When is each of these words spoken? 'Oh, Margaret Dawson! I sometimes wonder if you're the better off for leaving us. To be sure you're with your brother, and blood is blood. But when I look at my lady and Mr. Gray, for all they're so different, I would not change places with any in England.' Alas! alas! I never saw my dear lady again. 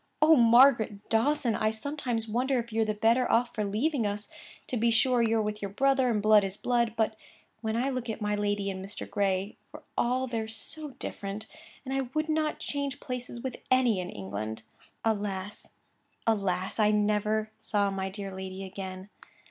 'Oh, 0.19 0.35
Margaret 0.35 1.07
Dawson! 1.11 1.53
I 1.55 1.69
sometimes 1.69 2.27
wonder 2.27 2.57
if 2.57 2.73
you're 2.73 2.85
the 2.85 2.95
better 2.95 3.31
off 3.31 3.53
for 3.53 3.63
leaving 3.63 4.07
us. 4.07 4.29
To 4.69 4.75
be 4.75 4.89
sure 4.89 5.21
you're 5.21 5.43
with 5.43 5.61
your 5.61 5.69
brother, 5.69 6.09
and 6.09 6.23
blood 6.23 6.43
is 6.43 6.57
blood. 6.57 6.95
But 6.97 7.15
when 7.61 7.75
I 7.75 7.91
look 7.91 8.09
at 8.09 8.19
my 8.19 8.33
lady 8.33 8.71
and 8.71 8.83
Mr. 8.83 9.07
Gray, 9.07 9.57
for 9.69 9.83
all 9.95 10.25
they're 10.25 10.47
so 10.47 10.95
different, 10.97 11.45
I 11.87 12.09
would 12.15 12.29
not 12.29 12.57
change 12.57 12.99
places 12.99 13.41
with 13.43 13.57
any 13.69 13.99
in 13.99 14.09
England.' 14.09 14.63
Alas! 15.05 15.69
alas! 16.25 16.79
I 16.79 16.89
never 16.89 17.51
saw 17.59 17.91
my 17.91 18.09
dear 18.09 18.33
lady 18.35 18.63
again. 18.63 19.09